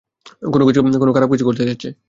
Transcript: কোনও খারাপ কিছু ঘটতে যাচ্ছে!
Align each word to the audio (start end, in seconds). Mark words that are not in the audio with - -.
কোনও 0.95 1.13
খারাপ 1.13 1.29
কিছু 1.31 1.45
ঘটতে 1.45 1.63
যাচ্ছে! 1.67 1.89